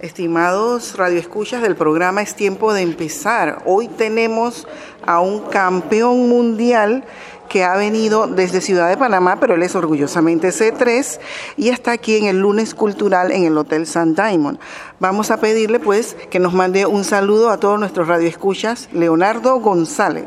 [0.00, 3.60] Estimados radioescuchas del programa Es tiempo de empezar.
[3.66, 4.66] Hoy tenemos
[5.06, 7.04] a un campeón mundial
[7.50, 11.20] que ha venido desde Ciudad de Panamá, pero él es orgullosamente C3
[11.58, 14.58] y está aquí en el lunes cultural en el Hotel San Diamond.
[15.00, 20.24] Vamos a pedirle pues que nos mande un saludo a todos nuestros radioescuchas, Leonardo González.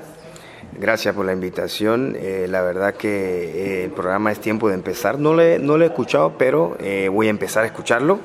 [0.79, 2.15] Gracias por la invitación.
[2.19, 5.17] Eh, la verdad que eh, el programa es tiempo de empezar.
[5.17, 8.19] No, le, no lo he escuchado, pero eh, voy a empezar a escucharlo.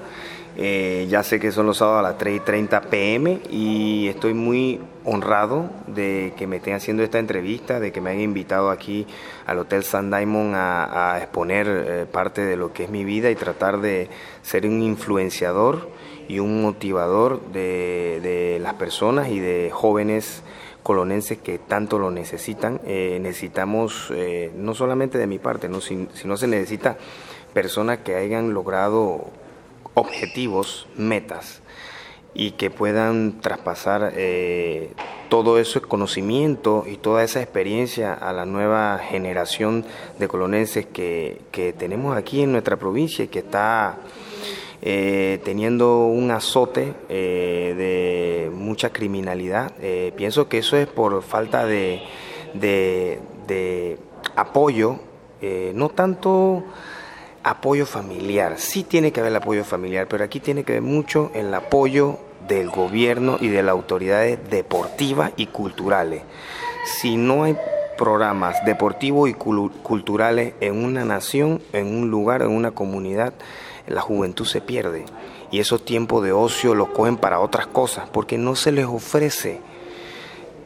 [0.58, 4.80] Ya sé que son los sábados a las 3 y 30 pm y estoy muy
[5.04, 9.06] honrado de que me estén haciendo esta entrevista, de que me hayan invitado aquí
[9.46, 13.80] al Hotel San Diamond a, exponer parte de lo que es mi vida y tratar
[13.80, 14.08] de
[14.42, 15.90] ser un influenciador
[16.26, 20.42] y un motivador de, de las personas y de jóvenes
[20.88, 22.80] colonenses que tanto lo necesitan.
[22.86, 26.96] Eh, necesitamos, eh, no solamente de mi parte, no, sino se necesita
[27.52, 29.26] personas que hayan logrado
[29.98, 31.60] objetivos, metas,
[32.34, 34.92] y que puedan traspasar eh,
[35.28, 39.84] todo ese conocimiento y toda esa experiencia a la nueva generación
[40.18, 43.98] de colonenses que, que tenemos aquí en nuestra provincia y que está
[44.82, 49.72] eh, teniendo un azote eh, de mucha criminalidad.
[50.16, 52.02] Pienso que eso es por falta de,
[52.54, 53.98] de,
[54.36, 55.00] apoyo,
[55.74, 56.62] no tanto
[57.42, 61.52] apoyo familiar, sí tiene que haber apoyo familiar, pero aquí tiene que haber mucho el
[61.54, 66.22] apoyo del gobierno y de las autoridades deportivas y culturales.
[67.00, 67.56] Si no hay
[67.96, 73.34] programas deportivos y culturales en una nación, en un lugar, en una comunidad,
[73.86, 75.04] la juventud se pierde
[75.50, 79.60] y esos tiempos de ocio los cogen para otras cosas porque no se les ofrece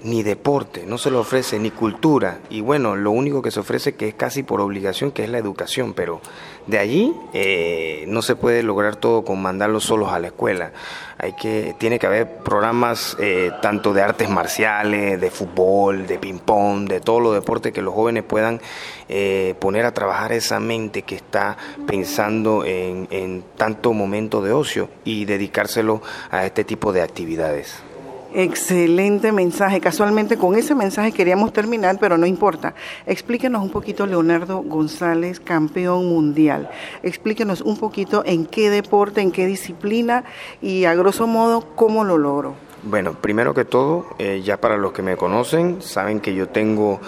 [0.05, 3.95] ni deporte, no se les ofrece ni cultura y bueno, lo único que se ofrece
[3.95, 6.20] que es casi por obligación que es la educación, pero
[6.67, 10.72] de allí eh, no se puede lograr todo con mandarlos solos a la escuela.
[11.19, 16.89] Hay que, tiene que haber programas eh, tanto de artes marciales, de fútbol, de ping-pong,
[16.89, 18.60] de todos los deportes que los jóvenes puedan
[19.09, 21.56] eh, poner a trabajar esa mente que está
[21.87, 27.91] pensando en, en tanto momento de ocio y dedicárselo a este tipo de actividades.
[28.34, 29.81] Excelente mensaje.
[29.81, 32.75] Casualmente con ese mensaje queríamos terminar, pero no importa.
[33.06, 36.70] Explíquenos un poquito, Leonardo González, campeón mundial.
[37.03, 40.25] Explíquenos un poquito en qué deporte, en qué disciplina
[40.62, 42.54] y a grosso modo cómo lo logro.
[42.84, 47.00] Bueno, primero que todo, eh, ya para los que me conocen, saben que yo tengo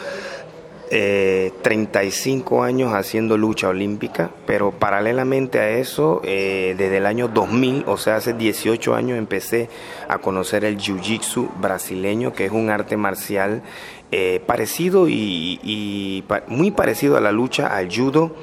[0.91, 7.85] eh, 35 años haciendo lucha olímpica, pero paralelamente a eso, eh, desde el año 2000,
[7.87, 9.71] o sea, hace 18 años empecé
[10.09, 13.63] a conocer el Jiu-Jitsu brasileño, que es un arte marcial
[14.13, 18.37] eh, parecido y, muy parecido a la lucha, al judo,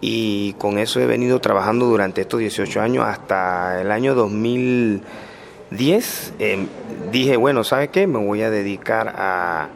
[0.00, 6.32] y con eso he venido trabajando durante estos 18 años hasta el año 2010.
[6.38, 6.66] Em,
[7.12, 8.06] dije, bueno, ¿sabe qué?
[8.06, 9.68] Me voy a dedicar a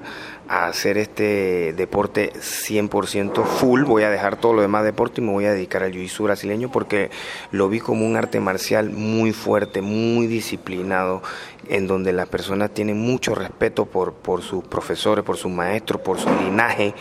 [0.49, 5.33] a hacer este deporte 100% full, voy a dejar todo lo demás deporte y me
[5.33, 7.11] voy a dedicar al jiu-jitsu brasileño porque
[7.53, 11.23] lo vi como un arte marcial muy fuerte, muy disciplinado,
[11.69, 16.19] en donde las personas tienen mucho respeto por, por sus profesores, por sus maestros, por
[16.19, 16.95] su linaje.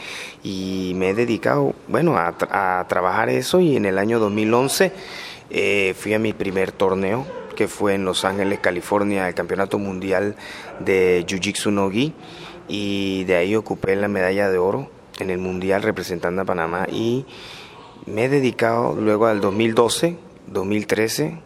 [0.43, 4.91] Y me he dedicado, bueno, a, trabajar eso y en el año 2011
[5.49, 7.25] eh, fui a mi primer torneo
[7.57, 10.35] que fue en Los Ángeles, California, el Campeonato Mundial
[10.79, 12.13] de Jiu-Jitsu No-Gi
[12.67, 17.25] y de ahí ocupé la medalla de oro en el Mundial representando a Panamá y
[18.05, 21.39] me he dedicado luego al 2012, 2013,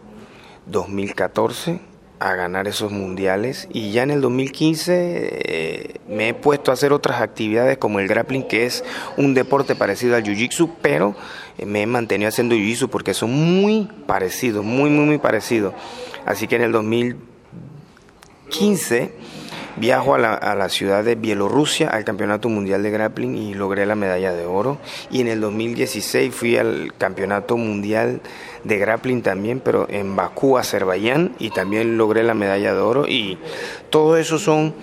[0.66, 1.91] 2014
[2.22, 6.92] a ganar esos mundiales y ya en el 2015 eh, me he puesto a hacer
[6.92, 8.84] otras actividades como el grappling que es
[9.16, 11.16] un deporte parecido al jiu-jitsu pero
[11.58, 15.74] eh, me he mantenido haciendo jiu-jitsu porque son muy parecidos, muy muy muy parecidos.
[16.24, 19.12] Así que en el 2015
[19.76, 24.32] Viajo a la, ciudad de Bielorrusia al Campeonato Mundial de Grappling y logré la medalla
[24.32, 24.78] de oro.
[25.10, 28.20] Y en el 2016 fui al Campeonato Mundial
[28.64, 33.06] de Grappling también, pero en Bakú, Azerbaiyán, y también logré la medalla de oro.
[33.08, 33.38] Y
[33.90, 34.74] todo eso son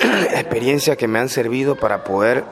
[0.32, 2.44] experiencias que me han servido para poder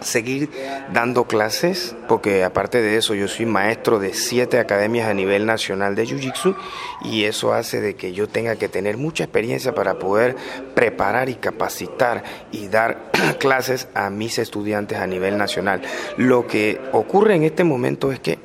[0.00, 0.50] seguir
[0.92, 5.94] dando clases, porque aparte de eso yo soy maestro de siete academias a nivel nacional
[5.94, 6.56] de Jiu-Jitsu
[7.04, 10.36] y eso hace de que yo tenga que tener mucha experiencia para poder
[10.74, 15.82] preparar y capacitar y dar clases a mis estudiantes a nivel nacional.
[16.16, 18.38] Lo que ocurre en este momento es que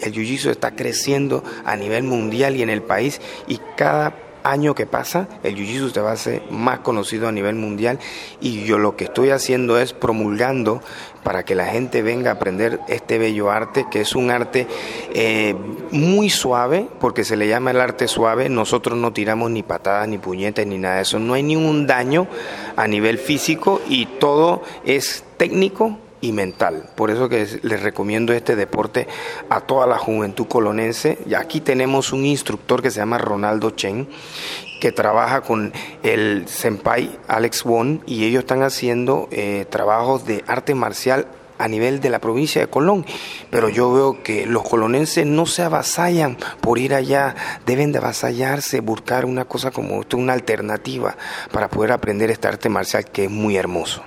[0.00, 4.14] el Jiu-Jitsu está creciendo a nivel mundial y en el país y cada
[4.44, 7.98] año que pasa, el jiu-jitsu te va a ser más conocido a nivel mundial
[8.40, 10.82] y yo lo que estoy haciendo es promulgando
[11.24, 14.68] para que la gente venga a aprender este bello arte, que es un arte
[15.14, 15.56] eh,
[15.90, 18.50] muy suave, porque se le llama el arte suave.
[18.50, 21.18] Nosotros no tiramos ni patadas, ni puñetes, ni nada de eso.
[21.18, 22.28] No hay ningún daño
[22.76, 26.88] a nivel físico y todo es técnico y mental.
[26.94, 29.06] Por eso que les recomiendo este deporte
[29.50, 31.18] a toda la juventud colonense.
[31.26, 34.08] Y aquí tenemos un instructor que se llama Ronaldo Chen,
[34.80, 35.72] que trabaja con
[36.02, 41.26] el senpai Alex Won y ellos están haciendo eh, trabajos de arte marcial
[41.58, 43.06] a nivel de la provincia de Colón,
[43.50, 48.80] pero yo veo que los colonenses no se avasallan por ir allá, deben de avasallarse,
[48.80, 51.16] buscar una cosa como esto, una alternativa
[51.52, 54.02] para poder aprender este arte marcial que es muy hermoso.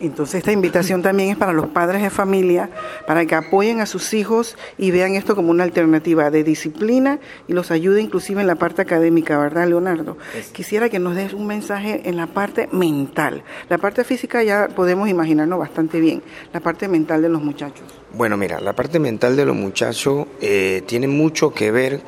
[0.00, 2.70] Entonces esta invitación también es para los padres de familia,
[3.06, 7.52] para que apoyen a sus hijos y vean esto como una alternativa de disciplina y
[7.52, 10.16] los ayude inclusive en la parte académica, ¿verdad, Leonardo?
[10.52, 13.42] Quisiera que nos des un mensaje en la parte mental.
[13.68, 16.22] La parte física ya podemos imaginarnos bastante bien,
[16.52, 17.86] la parte mental de los muchachos.
[18.14, 22.00] Bueno, mira, la parte mental de los muchachos eh, tiene mucho que ver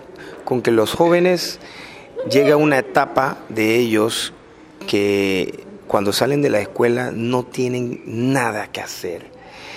[0.44, 1.60] con que los jóvenes
[2.30, 4.32] llega una etapa de ellos
[4.86, 9.30] que cuando salen de la escuela no tienen nada que hacer.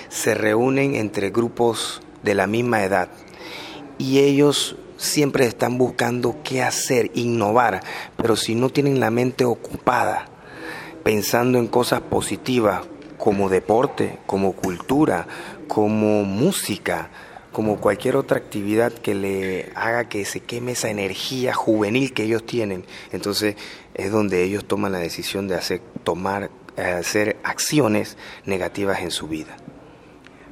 [0.07, 3.09] Se reúnen entre grupos de la misma edad
[3.97, 7.81] y ellos siempre están buscando qué hacer, innovar,
[8.15, 10.27] pero si no tienen la mente ocupada
[11.03, 12.83] pensando en cosas positivas
[13.17, 15.27] como deporte, como cultura,
[15.67, 17.09] como música,
[17.55, 22.45] como cualquier otra actividad que le haga que se queme esa energía juvenil que ellos
[22.45, 22.83] tienen.
[23.13, 23.55] Entonces
[23.93, 29.55] es donde ellos toman la decisión de hacer, tomar, hacer acciones negativas en su vida.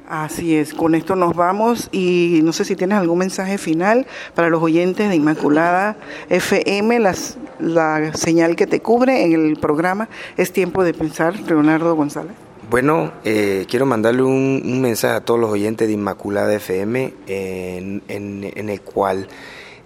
[0.08, 4.48] Así es, con esto nos vamos y no sé si tienes algún mensaje final para
[4.48, 5.98] los oyentes de Inmaculada
[6.30, 10.08] FM, las, la señal que te cubre en el programa
[10.38, 12.34] es tiempo de pensar, Leonardo González.
[12.70, 18.68] Bueno, eh, quiero mandarle un, mensaje a todos los oyentes de Inmaculada FM en, en,
[18.68, 19.28] el cual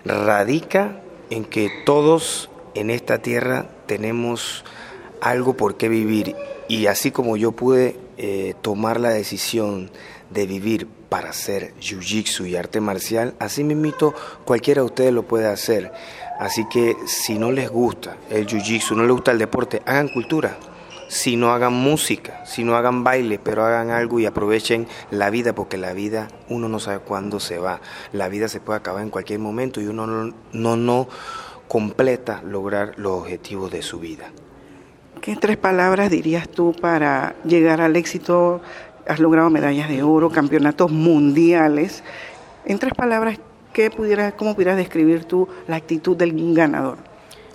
[0.04, 4.64] radica en que todos en esta tierra tenemos
[5.20, 6.36] algo por qué vivir
[6.68, 9.90] y así como yo pude eh, tomar la decisión
[10.30, 14.14] de vivir para hacer jiu-jitsu y arte marcial, así mismo
[14.44, 15.90] cualquiera de ustedes lo puede hacer.
[16.38, 20.56] Así que si no les gusta el jiu-jitsu, no les gusta el deporte, hagan cultura
[21.08, 25.54] si no hagan música, si no hagan baile, pero hagan algo y aprovechen la vida,
[25.54, 27.80] porque la vida uno no sabe cuándo se va.
[28.12, 31.08] La vida se puede acabar en cualquier momento y uno no, no, no
[31.66, 34.30] completa lograr los objetivos de su vida.
[35.20, 38.60] ¿Qué tres palabras dirías tú para llegar al éxito?
[39.06, 42.04] Has logrado medallas de oro, campeonatos mundiales.
[42.66, 43.38] En tres palabras,
[43.72, 46.98] ¿qué pudieras, ¿cómo pudieras describir tú la actitud del ganador?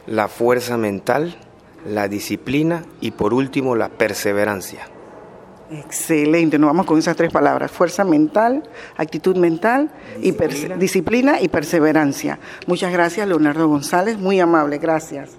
[0.08, 1.38] La fuerza mental,
[1.86, 4.88] la disciplina y por último la perseverancia.
[5.72, 8.64] Excelente, nos vamos con esas tres palabras, fuerza mental,
[8.96, 9.90] actitud mental,
[10.20, 10.76] disciplina.
[10.76, 12.40] y disciplina y perseverancia.
[12.68, 15.32] Muchas gracias, Leonardo González, muy amable, gracias.